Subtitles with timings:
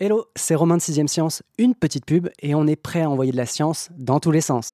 [0.00, 3.32] Hello, c'est Romain de 6ème Science, une petite pub et on est prêt à envoyer
[3.32, 4.70] de la science dans tous les sens.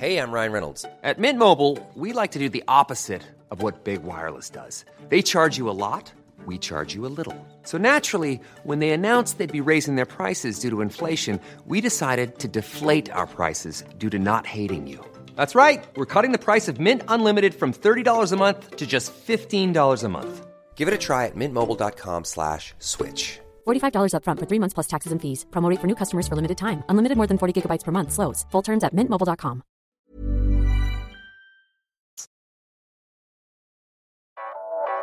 [0.00, 0.86] Hey, I'm Ryan Reynolds.
[1.02, 4.84] At Mint Mobile, we like to do the opposite of what Big Wireless does.
[5.08, 6.12] They charge you a lot,
[6.46, 7.34] we charge you a little.
[7.64, 12.38] So naturally, when they announced they'd be raising their prices due to inflation, we decided
[12.38, 15.04] to deflate our prices due to not hating you.
[15.34, 15.84] That's right.
[15.96, 20.08] We're cutting the price of Mint Unlimited from $30 a month to just $15 a
[20.08, 20.47] month.
[20.78, 23.40] Give it a try at mintmobile.com slash switch.
[23.66, 25.44] $45 upfront for three months plus taxes and fees.
[25.50, 26.82] Promo rate for new customers for limited time.
[26.88, 28.12] Unlimited more than 40 gigabytes per month.
[28.12, 28.46] Slows.
[28.52, 29.62] Full terms at mintmobile.com.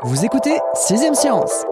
[0.03, 1.65] Vous écoutez 6ème Science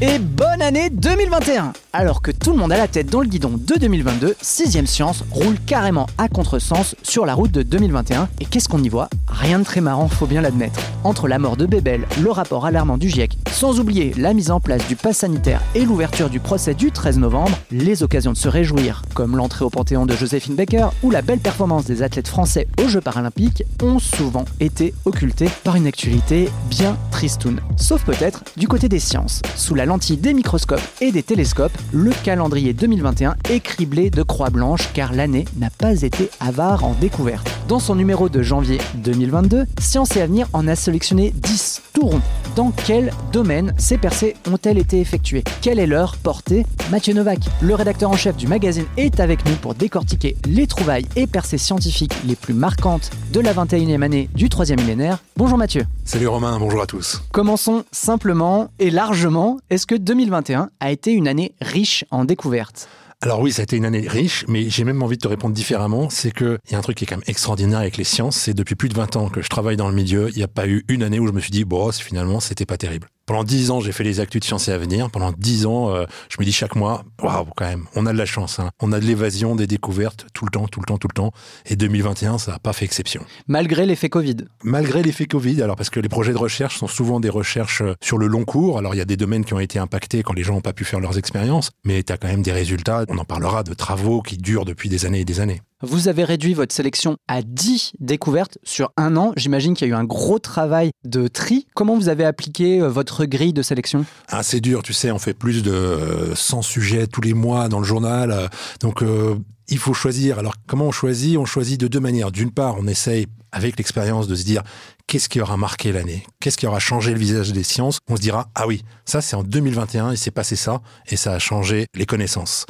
[0.00, 3.58] Et bonne année 2021 Alors que tout le monde a la tête dans le guidon
[3.58, 8.28] de 2022, 6ème Science roule carrément à contresens sur la route de 2021.
[8.38, 9.08] Et qu'est-ce qu'on y voit?
[9.26, 10.78] Rien de très marrant, faut bien l'admettre.
[11.02, 14.60] Entre la mort de Bébel, le rapport alarmant du GIEC, sans oublier la mise en
[14.60, 18.48] place du pass sanitaire et l'ouverture du procès du 13 novembre, les occasions de se
[18.48, 22.68] réjouir, comme l'entrée au Panthéon de Joséphine Baker ou la belle performance des athlètes français
[22.80, 27.60] aux Jeux paralympiques, ont souvent été occultées par une actualité bien tristoun.
[27.76, 29.42] Sauf peut-être du côté des sciences.
[29.56, 34.50] Sous la lentille des microscopes et des télescopes, le calendrier 2021 est criblé de croix
[34.50, 37.50] blanches car l'année n'a pas été avare en découvertes.
[37.68, 42.20] Dans son numéro de janvier 2022, Science et Avenir en a sélectionné 10 tout rond.
[42.56, 45.44] Dans quel domaine ces percées ont-elles été effectuées?
[45.62, 46.66] Quelle est leur portée?
[46.90, 51.06] Mathieu Novak, le rédacteur en chef du magazine, est avec nous pour décortiquer les trouvailles
[51.14, 55.18] et percées scientifiques les plus marquantes de la 21e année du 3e millénaire.
[55.36, 55.84] Bonjour Mathieu.
[56.04, 57.22] Salut Romain, bonjour à tous.
[57.30, 59.58] Commençons simplement et largement.
[59.70, 62.88] Est-ce que 2021 a été une année riche en découvertes?
[63.22, 65.54] Alors oui, ça a été une année riche, mais j'ai même envie de te répondre
[65.54, 66.08] différemment.
[66.08, 68.36] C'est qu'il y a un truc qui est quand même extraordinaire avec les sciences.
[68.36, 70.30] C'est depuis plus de 20 ans que je travaille dans le milieu.
[70.30, 72.64] Il n'y a pas eu une année où je me suis dit, bon, finalement, c'était
[72.64, 73.08] pas terrible.
[73.30, 75.08] Pendant dix ans, j'ai fait les actus de Sciences et Avenir.
[75.08, 78.18] Pendant dix ans, euh, je me dis chaque mois, waouh, quand même, on a de
[78.18, 78.58] la chance.
[78.58, 78.70] Hein.
[78.80, 81.30] On a de l'évasion, des découvertes, tout le temps, tout le temps, tout le temps.
[81.66, 83.24] Et 2021, ça n'a pas fait exception.
[83.46, 87.20] Malgré l'effet Covid Malgré l'effet Covid, alors parce que les projets de recherche sont souvent
[87.20, 88.78] des recherches euh, sur le long cours.
[88.78, 90.72] Alors il y a des domaines qui ont été impactés quand les gens n'ont pas
[90.72, 93.04] pu faire leurs expériences, mais tu as quand même des résultats.
[93.08, 95.60] On en parlera de travaux qui durent depuis des années et des années.
[95.82, 99.32] Vous avez réduit votre sélection à 10 découvertes sur un an.
[99.36, 101.66] J'imagine qu'il y a eu un gros travail de tri.
[101.74, 104.04] Comment vous avez appliqué euh, votre grille de sélection?
[104.28, 107.78] Ah, C'est dur, tu sais, on fait plus de 100 sujets tous les mois dans
[107.78, 108.30] le journal.
[108.30, 108.48] Euh,
[108.80, 109.36] donc, euh,
[109.68, 110.38] il faut choisir.
[110.38, 111.38] Alors, comment on choisit?
[111.38, 112.30] On choisit de deux manières.
[112.30, 114.62] D'une part, on essaye, avec l'expérience, de se dire
[115.06, 116.24] qu'est-ce qui aura marqué l'année?
[116.40, 117.98] Qu'est-ce qui aura changé le visage des sciences?
[118.08, 121.32] On se dira, ah oui, ça c'est en 2021, il s'est passé ça, et ça
[121.32, 122.66] a changé les connaissances.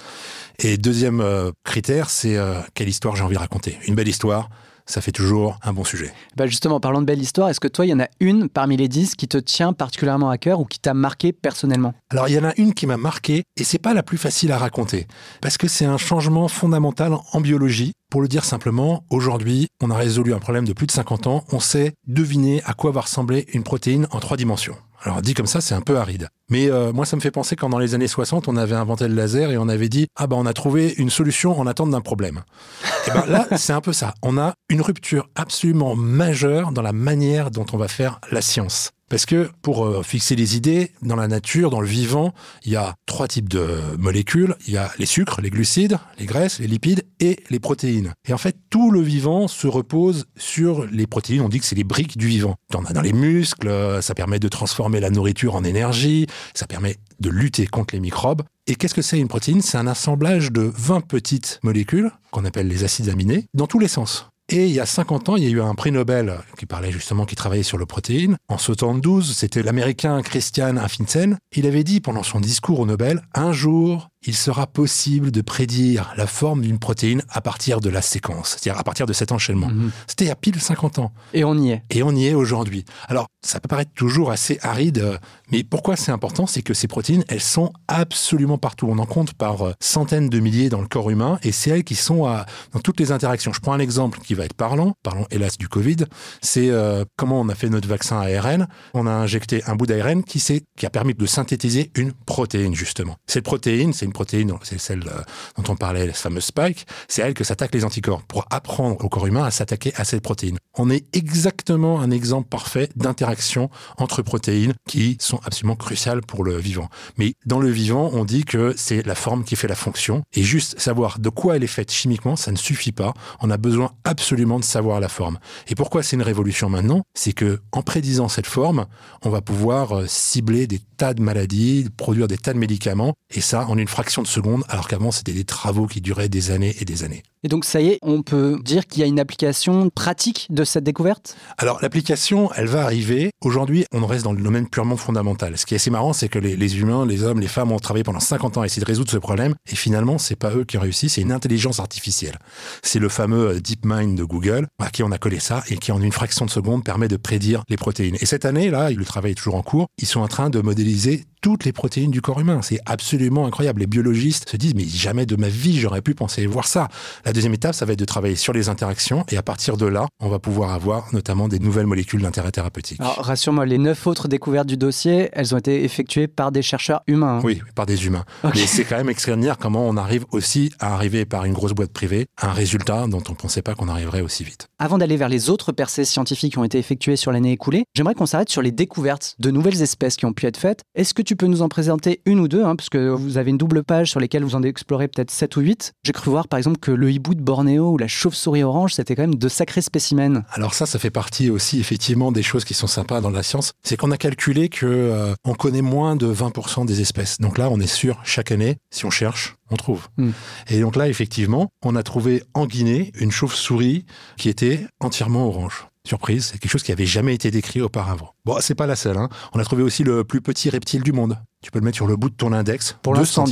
[0.62, 3.78] Et deuxième euh, critère, c'est euh, quelle histoire j'ai envie de raconter.
[3.87, 4.50] Une belle histoire,
[4.84, 6.12] ça fait toujours un bon sujet.
[6.37, 8.76] Bah justement, parlant de belle histoire, est-ce que toi, il y en a une parmi
[8.76, 11.94] les dix qui te tient particulièrement à cœur ou qui t'a marqué personnellement?
[12.10, 14.53] Alors, il y en a une qui m'a marqué et c'est pas la plus facile
[14.53, 15.06] à raconter
[15.41, 17.92] parce que c'est un changement fondamental en biologie.
[18.10, 21.44] Pour le dire simplement, aujourd'hui, on a résolu un problème de plus de 50 ans.
[21.53, 24.77] On sait deviner à quoi va ressembler une protéine en trois dimensions.
[25.03, 26.28] Alors dit comme ça, c'est un peu aride.
[26.50, 29.09] Mais euh, moi, ça me fait penser quand dans les années 60, on avait inventé
[29.09, 31.91] le laser et on avait dit ah ben on a trouvé une solution en attente
[31.91, 32.43] d'un problème.
[33.06, 34.15] et ben là, c'est un peu ça.
[34.22, 38.91] On a une rupture absolument majeure dans la manière dont on va faire la science.
[39.10, 42.32] Parce que pour euh, fixer les idées, dans la nature, dans le vivant,
[42.65, 44.54] il y a trois types de molécules.
[44.69, 48.15] Il y a les sucres, les glucides, les graisses, les lipides et les protéines.
[48.28, 51.41] Et en fait, tout le vivant se repose sur les protéines.
[51.41, 52.54] On dit que c'est les briques du vivant.
[52.72, 56.69] On a dans les muscles, euh, ça permet de transformer la nourriture en énergie, ça
[56.69, 58.42] permet de lutter contre les microbes.
[58.69, 59.60] Et qu'est-ce que c'est une protéine?
[59.60, 63.88] C'est un assemblage de 20 petites molécules, qu'on appelle les acides aminés, dans tous les
[63.88, 64.31] sens.
[64.53, 66.91] Et il y a 50 ans, il y a eu un prix Nobel qui parlait
[66.91, 68.37] justement, qui travaillait sur le protéine.
[68.49, 71.38] En 72, c'était l'américain Christian Affinsen.
[71.55, 76.12] Il avait dit pendant son discours au Nobel, un jour, il sera possible de prédire
[76.16, 79.69] la forme d'une protéine à partir de la séquence, c'est-à-dire à partir de cet enchaînement.
[79.69, 79.91] Mhm.
[80.06, 81.12] C'était il y a pile 50 ans.
[81.32, 81.83] Et on y est.
[81.91, 82.84] Et on y est aujourd'hui.
[83.09, 85.18] Alors, ça peut paraître toujours assez aride,
[85.50, 88.89] mais pourquoi c'est important C'est que ces protéines, elles sont absolument partout.
[88.91, 91.84] On en compte par euh, centaines de milliers dans le corps humain, et c'est elles
[91.84, 93.53] qui sont à, dans toutes les interactions.
[93.54, 95.97] Je prends un exemple qui va être parlant, parlons hélas du Covid,
[96.42, 98.68] c'est euh, comment on a fait notre vaccin ARN.
[98.92, 100.41] On a injecté un bout d'ARN qui,
[100.77, 103.16] qui a permis de synthétiser une protéine, justement.
[103.27, 105.22] Cette protéine, c'est protéine, c'est celle euh,
[105.57, 109.09] dont on parlait, la fameuse spike, c'est elle que s'attaquent les anticorps pour apprendre au
[109.09, 110.59] corps humain à s'attaquer à cette protéine.
[110.80, 113.68] On est exactement un exemple parfait d'interaction
[113.98, 116.88] entre protéines qui sont absolument cruciales pour le vivant.
[117.18, 120.22] Mais dans le vivant, on dit que c'est la forme qui fait la fonction.
[120.34, 123.12] Et juste savoir de quoi elle est faite chimiquement, ça ne suffit pas.
[123.41, 125.38] On a besoin absolument de savoir la forme.
[125.68, 127.03] Et pourquoi c'est une révolution maintenant?
[127.12, 128.86] C'est que en prédisant cette forme,
[129.22, 133.42] on va pouvoir euh, cibler des tas de maladies, produire des tas de médicaments, et
[133.42, 136.74] ça en une fraction de seconde, alors qu'avant c'était des travaux qui duraient des années
[136.80, 137.22] et des années.
[137.42, 140.63] Et donc ça y est, on peut dire qu'il y a une application pratique de
[140.65, 141.37] cette découverte?
[141.57, 143.31] Alors l'application, elle va arriver.
[143.41, 145.57] Aujourd'hui, on reste dans le domaine purement fondamental.
[145.57, 148.04] Ce qui est assez marrant, c'est que les, humains, les hommes, les femmes ont travaillé
[148.04, 150.77] pendant 50 ans à essayer de résoudre ce problème, et finalement, c'est pas eux qui
[150.77, 152.39] ont réussi, c'est une intelligence artificielle.
[152.83, 155.93] C'est le fameux euh, DeepMind de Google, à qui on a collé ça, et qui
[155.93, 158.16] en une fraction de seconde permet de prédire les protéines.
[158.21, 160.60] Et cette année, là, le travail est toujours en cours, ils sont en train de
[160.60, 162.60] modéliser toutes les protéines du corps humain.
[162.63, 163.81] C'est absolument incroyable.
[163.81, 166.89] Les biologistes se disent, mais jamais de ma vie, j'aurais pu penser voir ça.
[167.25, 169.25] La deuxième étape, ça va être de travailler sur les interactions.
[169.31, 173.01] Et à partir de là, on va pouvoir avoir notamment des nouvelles molécules d'intérêt thérapeutique.
[173.01, 177.03] Alors, rassure-moi, les neuf autres découvertes du dossier, elles ont été effectuées par des chercheurs
[177.07, 177.39] humains.
[177.39, 177.43] Hein.
[177.45, 178.25] Oui, par des humains.
[178.45, 178.60] Okay.
[178.60, 181.93] Mais c'est quand même extraordinaire comment on arrive aussi à arriver par une grosse boîte
[181.93, 184.69] privée à un résultat dont on ne pensait pas qu'on arriverait aussi vite.
[184.78, 188.15] Avant d'aller vers les autres percées scientifiques qui ont été effectuées sur l'année écoulée, j'aimerais
[188.15, 190.81] qu'on s'arrête sur les découvertes de nouvelles espèces qui ont pu être faites.
[190.95, 193.59] Est-ce que tu peux nous en présenter une ou deux, hein, puisque vous avez une
[193.59, 196.59] double page sur lesquelles vous en explorez peut-être 7 ou 8 J'ai cru voir par
[196.59, 199.82] exemple que le hibou de Bornéo ou la chauve-souris orange, c'était quand même de sacrés
[199.82, 200.42] spécimens.
[200.53, 203.72] Alors ça, ça fait partie aussi effectivement des choses qui sont sympas dans la science.
[203.82, 207.38] C'est qu'on a calculé que euh, on connaît moins de 20% des espèces.
[207.38, 210.09] Donc là, on est sûr chaque année, si on cherche, on trouve.
[210.16, 210.30] Mm.
[210.68, 214.04] Et donc là, effectivement, on a trouvé en Guinée une chauve-souris
[214.36, 215.86] qui était entièrement orange.
[216.06, 218.34] Surprise, c'est quelque chose qui avait jamais été décrit auparavant.
[218.45, 219.16] Bon, c'est pas la seule.
[219.16, 219.28] Hein.
[219.53, 221.39] On a trouvé aussi le plus petit reptile du monde.
[221.63, 222.97] Tu peux le mettre sur le bout de ton index.
[223.03, 223.45] Pour l'instant,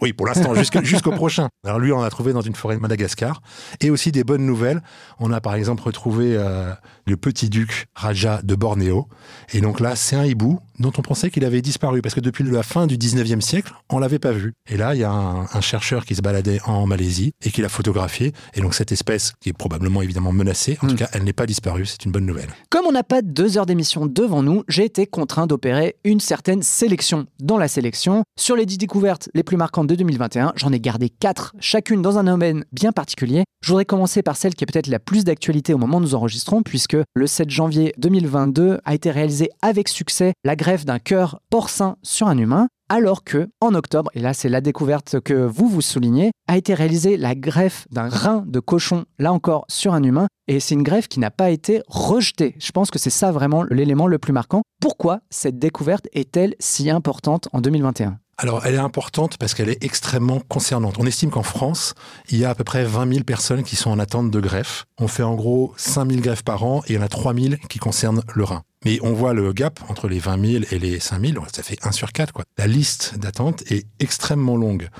[0.00, 0.54] Oui, pour l'instant,
[0.84, 1.48] jusqu'au prochain.
[1.64, 3.42] Alors lui, on a trouvé dans une forêt de Madagascar.
[3.80, 4.82] Et aussi des bonnes nouvelles.
[5.18, 6.72] On a par exemple retrouvé euh,
[7.06, 9.08] le petit duc Raja de Bornéo.
[9.52, 12.44] Et donc là, c'est un hibou dont on pensait qu'il avait disparu parce que depuis
[12.44, 14.52] la fin du 19e siècle, on l'avait pas vu.
[14.68, 17.62] Et là, il y a un, un, chercheur qui se baladait en Malaisie et qui
[17.62, 18.32] l'a photographié.
[18.54, 20.90] Et donc cette espèce, qui est probablement évidemment menacée, en mm.
[20.90, 21.86] tout cas, elle n'est pas disparue.
[21.86, 22.50] C'est une bonne nouvelle.
[22.70, 26.62] Comme on n'a pas deux heures d'émission devant nous, j'ai été contraint d'opérer une certaine
[26.62, 27.26] sélection.
[27.40, 31.08] Dans la sélection, sur les 10 découvertes les plus marquantes de 2021, j'en ai gardé
[31.08, 33.44] 4, chacune dans un domaine bien particulier.
[33.62, 36.14] Je voudrais commencer par celle qui est peut-être la plus d'actualité au moment où nous
[36.14, 41.40] enregistrons, puisque le 7 janvier 2022 a été réalisé avec succès la greffe d'un cœur
[41.50, 45.68] porcin sur un humain alors que, en octobre, et là c'est la découverte que vous
[45.68, 50.02] vous soulignez, a été réalisée la greffe d'un rein de cochon, là encore sur un
[50.02, 52.54] humain, et c'est une greffe qui n'a pas été rejetée.
[52.58, 54.62] Je pense que c'est ça vraiment l'élément le plus marquant.
[54.80, 59.82] Pourquoi cette découverte est-elle si importante en 2021 alors, elle est importante parce qu'elle est
[59.82, 60.96] extrêmement concernante.
[60.98, 61.94] On estime qu'en France,
[62.28, 64.84] il y a à peu près 20 000 personnes qui sont en attente de greffe.
[64.98, 67.32] On fait en gros 5 000 greffes par an et il y en a 3
[67.34, 68.62] 000 qui concernent le rein.
[68.84, 71.78] Mais on voit le gap entre les 20 000 et les 5 000, ça fait
[71.82, 72.34] 1 sur 4.
[72.34, 72.44] Quoi.
[72.58, 74.90] La liste d'attente est extrêmement longue.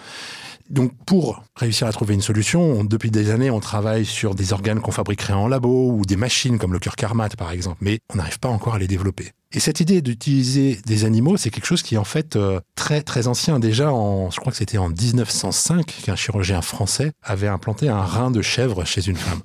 [0.70, 4.80] Donc pour réussir à trouver une solution, depuis des années, on travaille sur des organes
[4.80, 8.16] qu'on fabriquerait en labo ou des machines comme le cœur Carmat par exemple, mais on
[8.16, 9.32] n'arrive pas encore à les développer.
[9.52, 13.00] Et cette idée d'utiliser des animaux, c'est quelque chose qui est en fait euh, très
[13.00, 13.60] très ancien.
[13.60, 18.42] Déjà, je crois que c'était en 1905 qu'un chirurgien français avait implanté un rein de
[18.42, 19.40] chèvre chez une femme.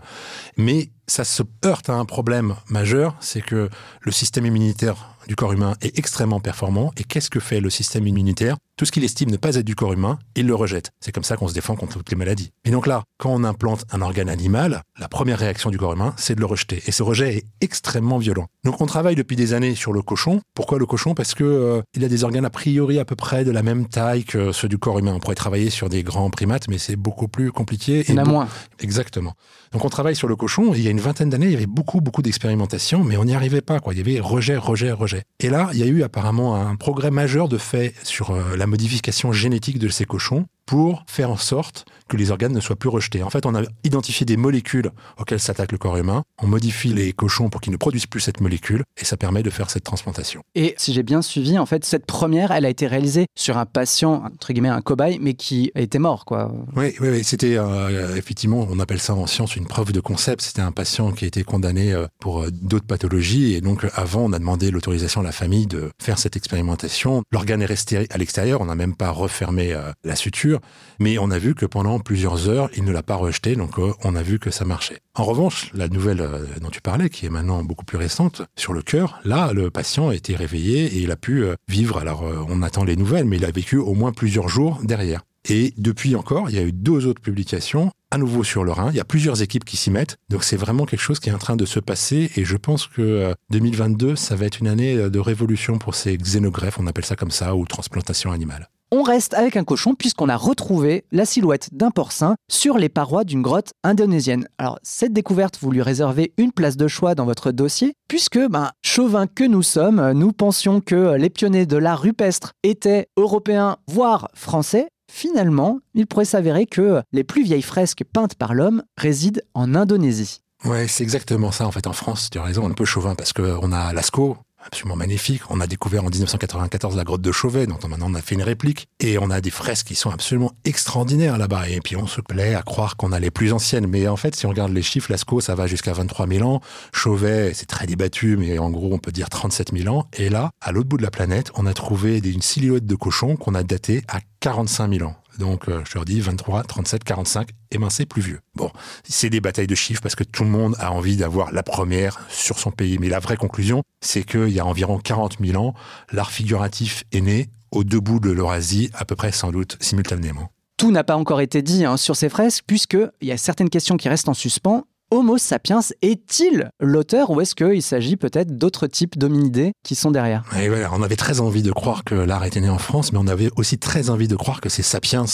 [0.57, 3.69] Mais ça se heurte à un problème majeur, c'est que
[4.01, 6.91] le système immunitaire du corps humain est extrêmement performant.
[6.97, 8.57] Et qu'est-ce que fait le système immunitaire?
[8.81, 10.89] Tout ce qu'il estime ne pas être du corps humain, il le rejette.
[11.01, 12.49] C'est comme ça qu'on se défend contre toutes les maladies.
[12.65, 16.15] Et donc là, quand on implante un organe animal, la première réaction du corps humain,
[16.17, 16.81] c'est de le rejeter.
[16.87, 18.47] Et ce rejet est extrêmement violent.
[18.63, 20.41] Donc on travaille depuis des années sur le cochon.
[20.55, 21.13] Pourquoi le cochon?
[21.13, 23.87] Parce que euh, il a des organes a priori à peu près de la même
[23.87, 25.13] taille que ceux du corps humain.
[25.13, 28.03] On pourrait travailler sur des grands primates, mais c'est beaucoup plus compliqué.
[28.07, 28.47] Il y en a moins.
[28.79, 29.35] Exactement.
[29.73, 30.73] Donc on travaille sur le cochon.
[30.73, 33.25] Et il y a une vingtaine d'années, il y avait beaucoup, beaucoup d'expérimentations, mais on
[33.25, 33.79] n'y arrivait pas.
[33.79, 33.93] Quoi.
[33.93, 35.21] Il y avait rejet, rejet, rejet.
[35.39, 38.70] Et là, il y a eu apparemment un progrès majeur de fait sur euh, la
[38.71, 42.89] modification génétique de ces cochons pour faire en sorte que les organes ne soient plus
[42.89, 43.23] rejetés.
[43.23, 47.13] En fait, on a identifié des molécules auxquelles s'attaque le corps humain, on modifie les
[47.13, 50.43] cochons pour qu'ils ne produisent plus cette molécule, et ça permet de faire cette transplantation.
[50.55, 53.65] Et si j'ai bien suivi, en fait, cette première, elle a été réalisée sur un
[53.65, 56.51] patient, entre guillemets, un cobaye, mais qui était mort, quoi.
[56.75, 60.41] Oui, oui, oui c'était euh, effectivement, on appelle ça en science une preuve de concept.
[60.41, 64.21] C'était un patient qui a été condamné euh, pour euh, d'autres pathologies, et donc avant,
[64.25, 67.23] on a demandé l'autorisation à la famille de faire cette expérimentation.
[67.31, 70.50] L'organe est resté à l'extérieur, on n'a même pas refermé la suture,
[70.99, 73.91] mais on a vu que pendant plusieurs heures, il ne l'a pas rejeté, donc euh,
[74.03, 74.99] on a vu que ça marchait.
[75.15, 78.73] En revanche, la nouvelle euh, dont tu parlais, qui est maintenant beaucoup plus récente, sur
[78.73, 81.97] le cœur, là, le patient a été réveillé et il a pu euh, vivre.
[81.97, 85.21] Alors, on attend les nouvelles, mais il a vécu au moins plusieurs jours derrière.
[85.49, 88.91] Et depuis encore, il y a eu deux autres publications à nouveau sur le Rhin.
[88.91, 90.17] Il y a plusieurs équipes qui s'y mettent.
[90.29, 92.29] Donc c'est vraiment quelque chose qui est en train de se passer.
[92.35, 96.77] Et je pense que 2022, ça va être une année de révolution pour ces xénogreffes,
[96.79, 98.69] on appelle ça comme ça, ou transplantation animale.
[98.93, 103.23] On reste avec un cochon puisqu'on a retrouvé la silhouette d'un porcin sur les parois
[103.23, 104.49] d'une grotte indonésienne.
[104.57, 108.71] Alors cette découverte, vous lui réservez une place de choix dans votre dossier puisque, ben,
[108.83, 114.27] chauvin que nous sommes, nous pensions que les pionniers de l'art rupestre étaient européens, voire
[114.33, 114.89] français.
[115.09, 120.41] Finalement, il pourrait s'avérer que les plus vieilles fresques peintes par l'homme résident en Indonésie.
[120.65, 121.65] Ouais, c'est exactement ça.
[121.65, 124.37] En fait, en France, tu as raison, on est peu chauvin parce qu'on a Lascaux,
[124.65, 125.41] absolument magnifique.
[125.49, 128.43] On a découvert en 1994 la grotte de Chauvet, dont maintenant on a fait une
[128.43, 128.87] réplique.
[128.99, 131.69] Et on a des fresques qui sont absolument extraordinaires là-bas.
[131.69, 133.87] Et puis on se plaît à croire qu'on a les plus anciennes.
[133.87, 136.61] Mais en fait, si on regarde les chiffres, Lascaux, ça va jusqu'à 23 000 ans.
[136.93, 140.07] Chauvet, c'est très débattu, mais en gros, on peut dire 37 000 ans.
[140.13, 143.35] Et là, à l'autre bout de la planète, on a trouvé une silhouette de cochon
[143.35, 145.15] qu'on a datée à 45 000 ans.
[145.39, 148.39] Donc, euh, je leur dis 23, 37, 45, et ben c'est plus vieux.
[148.55, 148.69] Bon,
[149.03, 152.19] c'est des batailles de chiffres parce que tout le monde a envie d'avoir la première
[152.29, 152.97] sur son pays.
[152.99, 155.73] Mais la vraie conclusion, c'est qu'il y a environ 40 000 ans,
[156.11, 160.49] l'art figuratif est né au debout de l'Eurasie, à peu près sans doute simultanément.
[160.77, 163.97] Tout n'a pas encore été dit hein, sur ces fresques, puisqu'il y a certaines questions
[163.97, 169.17] qui restent en suspens, Homo sapiens est-il l'auteur ou est-ce qu'il s'agit peut-être d'autres types
[169.17, 170.45] d'hominidés qui sont derrière?
[170.57, 173.27] Et On avait très envie de croire que l'art était né en France, mais on
[173.27, 175.25] avait aussi très envie de croire que c'est Sapiens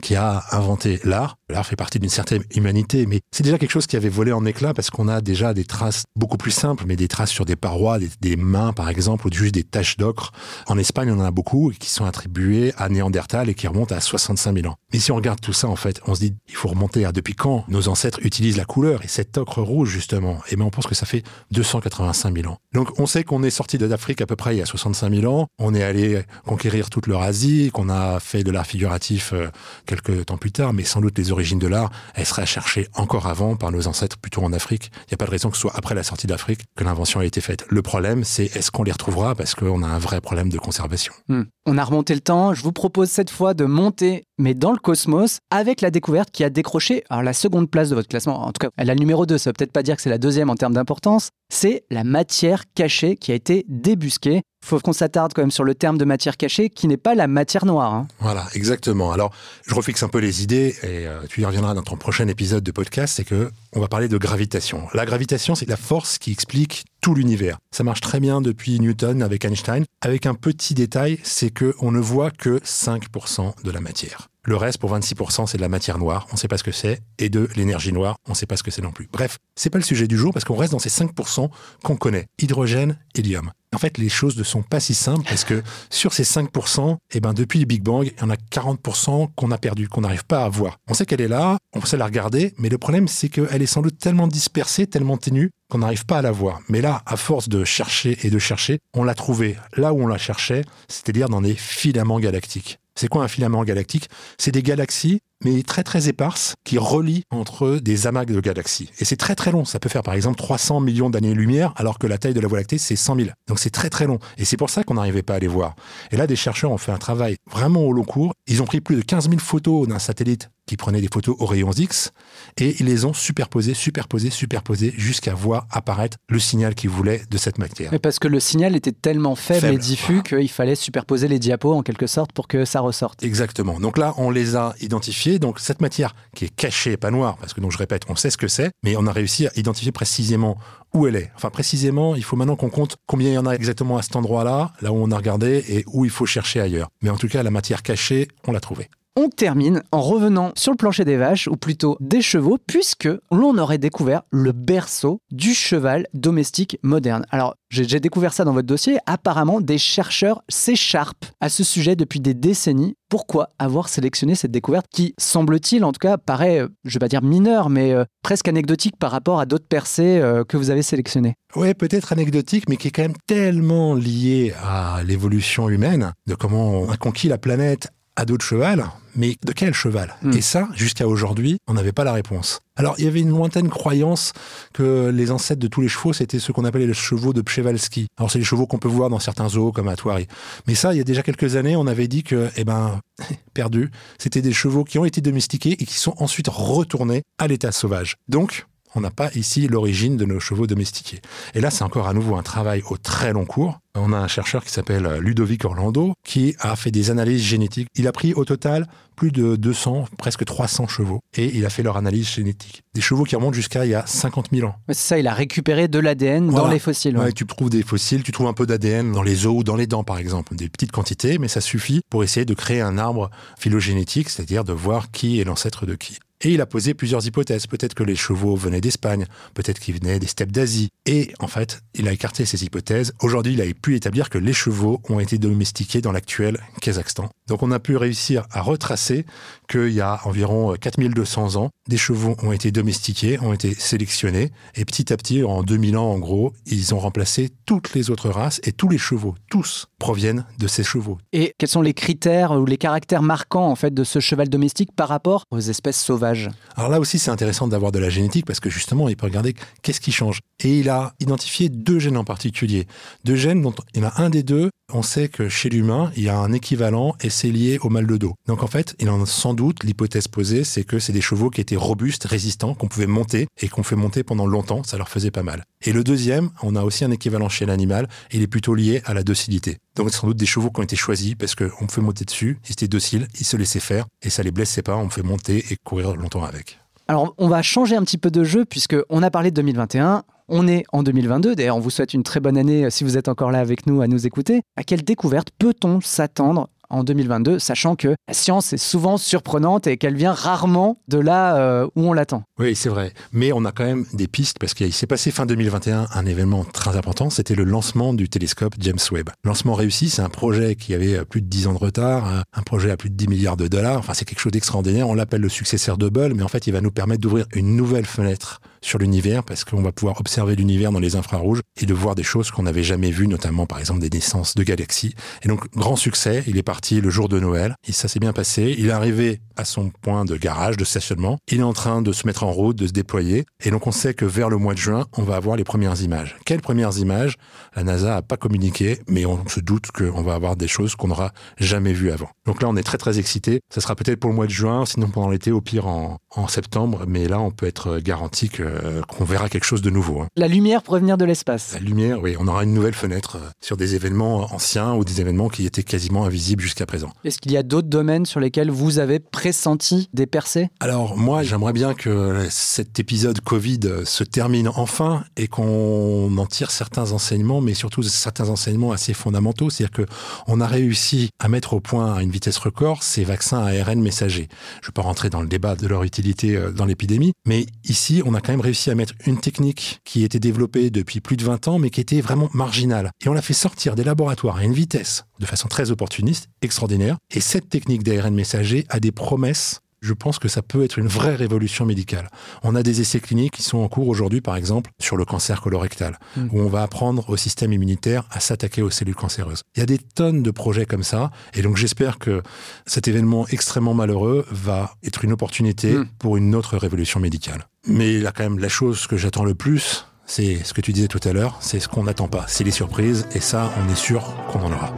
[0.00, 1.36] qui a inventé l'art.
[1.50, 4.46] L'art fait partie d'une certaine humanité, mais c'est déjà quelque chose qui avait volé en
[4.46, 7.56] éclat parce qu'on a déjà des traces beaucoup plus simples, mais des traces sur des
[7.56, 10.32] parois, des, mains par exemple, ou juste des taches d'ocre.
[10.68, 14.00] En Espagne, on en a beaucoup qui sont attribuées à Néandertal et qui remontent à
[14.00, 14.76] 65 000 ans.
[14.90, 17.12] Mais si on regarde tout ça, en fait, on se dit, il faut remonter à
[17.12, 19.02] depuis quand nos ancêtres utilisent la couleur?
[19.18, 20.38] Cet ocre rouge, justement.
[20.48, 22.58] Et bien, on pense que ça fait 285 000 ans.
[22.72, 25.32] Donc, on sait qu'on est sorti d'Afrique à peu près il y a 65 000
[25.32, 25.48] ans.
[25.58, 29.48] On est allé conquérir toute l'Eurasie, qu'on a fait de l'art figuratif euh,
[29.86, 33.26] quelques temps plus tard, mais sans doute les origines de l'art, elles seraient cherchées encore
[33.26, 34.92] avant par nos ancêtres, plutôt en Afrique.
[34.94, 37.18] Il n'y a pas de raison que ce soit après la sortie d'Afrique que l'invention
[37.18, 37.64] a été faite.
[37.68, 39.34] Le problème, c'est est-ce qu'on les retrouvera?
[39.34, 41.12] Parce qu'on a un vrai problème de conservation.
[41.28, 41.42] Hmm.
[41.66, 42.54] On a remonté le temps.
[42.54, 46.44] Je vous propose cette fois de monter, mais dans le cosmos, avec la découverte qui
[46.44, 48.40] a décroché alors, la seconde place de votre classement.
[48.46, 50.10] En tout cas, elle a le numéro 2, ça veut peut-être pas dire que c'est
[50.10, 51.30] la deuxième en termes d'importance.
[51.52, 55.74] C'est la matière cachée qui a été débusquée faut qu'on s'attarde quand même sur le
[55.74, 57.94] terme de matière cachée qui n'est pas la matière noire.
[57.94, 58.08] Hein.
[58.20, 59.12] Voilà, exactement.
[59.12, 59.32] Alors,
[59.66, 62.62] je refixe un peu les idées et euh, tu y reviendras dans ton prochain épisode
[62.62, 64.86] de podcast, c'est que on va parler de gravitation.
[64.94, 67.58] La gravitation, c'est la force qui explique tout l'univers.
[67.70, 69.84] Ça marche très bien depuis Newton avec Einstein.
[70.00, 74.28] Avec un petit détail, c'est que on ne voit que 5% de la matière.
[74.44, 76.26] Le reste, pour 26%, c'est de la matière noire.
[76.30, 77.00] On ne sait pas ce que c'est.
[77.18, 79.08] Et de l'énergie noire, on ne sait pas ce que c'est non plus.
[79.12, 81.50] Bref, c'est pas le sujet du jour parce qu'on reste dans ces 5%
[81.82, 82.26] qu'on connaît.
[82.40, 83.50] Hydrogène, hélium.
[83.74, 87.20] En fait, les choses ne sont pas si simples parce que sur ces 5%, eh
[87.20, 90.24] ben, depuis le Big Bang, il y en a 40% qu'on a perdu, qu'on n'arrive
[90.24, 90.78] pas à voir.
[90.88, 93.66] On sait qu'elle est là, on sait la regarder, mais le problème, c'est qu'elle est
[93.66, 96.60] sans doute tellement dispersée, tellement ténue, qu'on n'arrive pas à la voir.
[96.70, 100.06] Mais là, à force de chercher et de chercher, on l'a trouvée là où on
[100.06, 102.78] la cherchait, c'est-à-dire dans des filaments galactiques.
[102.98, 104.10] C'est quoi un filament galactique?
[104.38, 108.90] C'est des galaxies, mais très très éparses, qui relient entre des amas de galaxies.
[108.98, 109.64] Et c'est très très long.
[109.64, 112.58] Ça peut faire par exemple 300 millions d'années-lumière, alors que la taille de la Voie
[112.58, 113.28] lactée, c'est 100 000.
[113.46, 114.18] Donc c'est très très long.
[114.36, 115.74] Et c'est pour ça qu'on n'arrivait pas à les voir.
[116.10, 118.32] Et là, des chercheurs ont fait un travail vraiment au long cours.
[118.46, 121.46] Ils ont pris plus de 15 000 photos d'un satellite qui prenait des photos aux
[121.46, 122.12] rayons X
[122.58, 127.38] et ils les ont superposées, superposées, superposées jusqu'à voir apparaître le signal qu'ils voulaient de
[127.38, 127.90] cette matière.
[127.90, 131.72] Mais parce que le signal était tellement faible, et diffus qu'il fallait superposer les diapos
[131.72, 133.22] en quelque sorte pour que ça ressorte.
[133.22, 133.80] Exactement.
[133.80, 135.27] Donc là, on les a identifiés.
[135.38, 138.30] Donc cette matière qui est cachée, pas noire, parce que donc je répète, on sait
[138.30, 140.56] ce que c'est, mais on a réussi à identifier précisément
[140.94, 141.30] où elle est.
[141.36, 144.16] Enfin précisément, il faut maintenant qu'on compte combien il y en a exactement à cet
[144.16, 146.88] endroit-là, là où on a regardé, et où il faut chercher ailleurs.
[147.02, 150.70] Mais en tout cas, la matière cachée, on l'a trouvée on termine en revenant sur
[150.70, 155.54] le plancher des vaches, ou plutôt des chevaux, puisque l'on aurait découvert le berceau du
[155.54, 157.26] cheval domestique moderne.
[157.30, 158.98] Alors, j'ai découvert ça dans votre dossier.
[159.06, 162.94] Apparemment, des chercheurs s'écharpent à ce sujet depuis des décennies.
[163.10, 167.08] Pourquoi avoir sélectionné cette découverte qui, semble-t-il, en tout cas, paraît, euh, je vais pas
[167.08, 170.82] dire mineure, mais euh, presque anecdotique par rapport à d'autres percées euh, que vous avez
[170.82, 171.34] sélectionnées?
[171.56, 176.70] Oui, peut-être anecdotique, mais qui est quand même tellement liée à l'évolution humaine, de comment
[176.70, 178.84] on a conquis la planète à dos de cheval,
[179.14, 180.16] mais de quel cheval?
[180.22, 180.32] Hmm.
[180.32, 182.60] Et ça, jusqu'à aujourd'hui, on n'avait pas la réponse.
[182.74, 184.32] Alors, il y avait une lointaine croyance
[184.74, 188.08] que les ancêtres de tous les chevaux, c'était ce qu'on appelait les chevaux de Przewalski.
[188.16, 190.26] Alors, c'est les chevaux qu'on peut voir dans certains zoos, comme à Thoiry.
[190.66, 193.00] Mais ça, il y a déjà quelques années, on avait dit que, eh ben,
[193.54, 197.70] perdu, c'était des chevaux qui ont été domestiqués et qui sont ensuite retournés à l'état
[197.70, 198.16] sauvage.
[198.28, 201.20] Donc, on n'a pas ici l'origine de nos chevaux domestiqués.
[201.54, 204.28] Et là, c'est encore à nouveau un travail au très long cours On a un
[204.28, 207.88] chercheur qui s'appelle Ludovic Orlando qui a fait des analyses génétiques.
[207.96, 211.82] Il a pris au total plus de 200, presque 300 chevaux et il a fait
[211.82, 212.82] leur analyse génétique.
[212.94, 214.76] Des chevaux qui remontent jusqu'à il y a 50 000 ans.
[214.88, 217.18] C'est ça, il a récupéré de l'ADN dans les fossiles.
[217.18, 217.24] ouais.
[217.24, 219.74] Ouais, tu trouves des fossiles, tu trouves un peu d'ADN dans les os ou dans
[219.74, 220.54] les dents, par exemple.
[220.54, 224.72] Des petites quantités, mais ça suffit pour essayer de créer un arbre phylogénétique, c'est-à-dire de
[224.72, 226.18] voir qui est l'ancêtre de qui.
[226.40, 227.66] Et il a posé plusieurs hypothèses.
[227.66, 230.88] Peut-être que les chevaux venaient d'Espagne, peut-être qu'ils venaient des steppes d'Asie.
[231.04, 233.12] Et en fait, il a écarté ces hypothèses.
[233.20, 237.28] Aujourd'hui, il a pu établir que les chevaux ont été domestiqués dans l'actuel Kazakhstan.
[237.46, 239.24] Donc on a pu réussir à retracer
[239.68, 244.84] qu'il y a environ 4200 ans, des chevaux ont été domestiqués, ont été sélectionnés, et
[244.84, 248.60] petit à petit, en 2000 ans en gros, ils ont remplacé toutes les autres races,
[248.64, 251.18] et tous les chevaux, tous, proviennent de ces chevaux.
[251.32, 254.94] Et quels sont les critères ou les caractères marquants en fait de ce cheval domestique
[254.94, 256.50] par rapport aux espèces sauvages?
[256.76, 259.54] Alors là aussi, c'est intéressant d'avoir de la génétique parce que justement, il peut regarder
[259.82, 260.40] qu'est-ce qui change.
[260.60, 262.86] Et il a identifié deux gènes en particulier.
[263.24, 263.60] Deux gènes
[263.94, 266.38] il y en a un des deux, on sait que chez l'humain, il y a
[266.38, 268.34] un équivalent et c'est lié au mal de dos.
[268.46, 271.50] Donc en fait, il en a sans doute, l'hypothèse posée, c'est que c'est des chevaux
[271.50, 275.08] qui étaient robustes, résistants, qu'on pouvait monter et qu'on fait monter pendant longtemps, ça leur
[275.08, 275.64] faisait pas mal.
[275.82, 279.14] Et le deuxième, on a aussi un équivalent chez l'animal, il est plutôt lié à
[279.14, 279.76] la docilité.
[279.96, 282.58] Donc sans doute des chevaux qui ont été choisis parce qu'on me fait monter dessus,
[282.68, 285.22] ils étaient dociles, ils se laissaient faire et ça les blessait pas, on me fait
[285.22, 286.78] monter et courir longtemps avec.
[287.08, 290.24] Alors, on va changer un petit peu de jeu puisque on a parlé de 2021.
[290.50, 291.54] On est en 2022.
[291.54, 293.86] D'ailleurs, on vous souhaite une très bonne année euh, si vous êtes encore là avec
[293.86, 294.62] nous à nous écouter.
[294.76, 299.96] À quelle découverte peut-on s'attendre en 2022, sachant que la science est souvent surprenante et
[299.98, 303.12] qu'elle vient rarement de là euh, où on l'attend Oui, c'est vrai.
[303.32, 306.64] Mais on a quand même des pistes parce qu'il s'est passé fin 2021 un événement
[306.64, 307.30] très important.
[307.30, 309.30] C'était le lancement du télescope James Webb.
[309.44, 312.62] Lancement réussi, c'est un projet qui avait plus de 10 ans de retard, un- un
[312.62, 313.98] projet à plus de 10 milliards de dollars.
[313.98, 315.08] Enfin, c'est quelque chose d'extraordinaire.
[315.08, 317.76] On l'appelle le successeur de Hubble, mais en fait, il va nous permettre d'ouvrir une
[317.76, 321.92] nouvelle fenêtre sur l'univers parce qu'on va pouvoir observer l'univers dans les infrarouges et de
[321.94, 325.14] voir des choses qu'on n'avait jamais vues, notamment par exemple des naissances de galaxies.
[325.42, 326.44] Et donc, grand succès.
[326.46, 328.76] Il est parti le jour de Noël ça s'est bien passé.
[328.78, 331.38] Il est arrivé à son point de garage, de stationnement.
[331.50, 333.44] Il est en train de se mettre en route, de se déployer.
[333.64, 336.00] Et donc, on sait que vers le mois de juin, on va avoir les premières
[336.00, 336.36] images.
[336.46, 337.36] Quelles premières images?
[337.74, 341.08] La NASA a pas communiqué, mais on se doute qu'on va avoir des choses qu'on
[341.08, 342.28] n'aura jamais vues avant.
[342.46, 343.60] Donc là, on est très très excité.
[343.68, 346.46] Ça sera peut-être pour le mois de juin, sinon pendant l'été, au pire en, en
[346.48, 347.04] septembre.
[347.06, 350.20] Mais là, on peut être garanti que- qu'on verra quelque chose de nouveau.
[350.22, 350.28] hein.
[350.36, 351.72] La lumière pourrait venir de l'espace.
[351.74, 355.20] La lumière, oui, on aura une nouvelle fenêtre euh, sur des événements anciens ou des
[355.20, 357.10] événements qui étaient quasiment invisibles jusqu'à présent.
[357.24, 360.68] Est-ce qu'il y a d'autres domaines sur lesquels vous avez pressenti des percées?
[360.80, 366.46] Alors moi, j'aimerais bien que cet épisode Covid euh, se termine enfin et qu'on en
[366.46, 369.70] tire certains enseignements, mais surtout certains enseignements assez fondamentaux.
[369.70, 370.12] C'est-à-dire que
[370.46, 374.48] on a réussi à mettre au point à une vitesse record ces vaccins ARN messagers.
[374.82, 377.66] Je ne vais pas rentrer dans le débat de leur utilité euh, dans l'épidémie, mais
[377.84, 381.36] ici, on a quand même réussi à mettre une technique qui était développée depuis plus
[381.36, 383.10] de 20 ans, mais qui était vraiment marginale.
[383.24, 387.16] Et on l'a fait sortir des laboratoires à une vitesse de façon très opportuniste, extraordinaire.
[387.34, 391.08] Et cette technique d'ARN messager a des promesses je pense que ça peut être une
[391.08, 392.28] vraie révolution médicale.
[392.62, 395.60] On a des essais cliniques qui sont en cours aujourd'hui, par exemple, sur le cancer
[395.60, 396.48] colorectal, Mm.
[396.52, 399.62] où on va apprendre au système immunitaire à s'attaquer aux cellules cancéreuses.
[399.76, 402.42] Il y a des tonnes de projets comme ça, et donc j'espère que
[402.86, 406.06] cet événement extrêmement malheureux va être une opportunité Mm.
[406.18, 407.66] pour une autre révolution médicale.
[407.86, 411.08] Mais là, quand même, la chose que j'attends le plus, c'est ce que tu disais
[411.08, 413.96] tout à l'heure, c'est ce qu'on n'attend pas, c'est les surprises, et ça, on est
[413.96, 414.94] sûr qu'on en aura.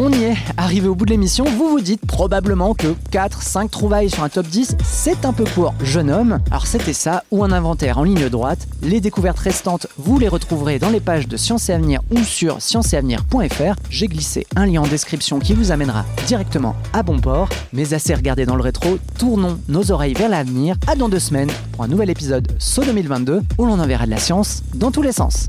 [0.00, 4.10] On y est, arrivé au bout de l'émission, vous vous dites probablement que 4-5 trouvailles
[4.10, 6.38] sur un top 10, c'est un peu court, jeune homme.
[6.52, 8.68] Alors c'était ça, ou un inventaire en ligne droite.
[8.80, 12.62] Les découvertes restantes, vous les retrouverez dans les pages de Science et Avenir ou sur
[12.62, 13.74] scienceetavenir.fr.
[13.90, 17.48] J'ai glissé un lien en description qui vous amènera directement à bon port.
[17.72, 20.76] Mais assez regardé dans le rétro, tournons nos oreilles vers l'avenir.
[20.86, 24.18] À dans deux semaines pour un nouvel épisode Saut 2022 où l'on enverra de la
[24.18, 25.48] science dans tous les sens.